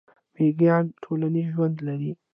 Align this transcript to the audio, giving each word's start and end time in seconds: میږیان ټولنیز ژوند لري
میږیان 0.35 0.85
ټولنیز 1.03 1.47
ژوند 1.53 1.75
لري 1.87 2.11